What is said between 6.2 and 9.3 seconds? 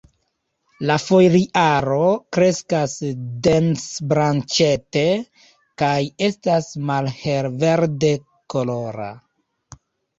estas malhel-verde kolora.